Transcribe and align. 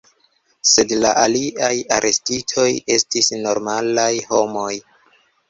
Sed 0.69 0.93
la 1.03 1.11
aliaj 1.23 1.69
arestitoj 1.97 2.65
estis 2.97 3.31
normalaj 3.45 4.09
homoj. 4.33 4.69